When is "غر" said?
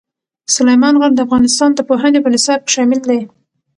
1.01-1.11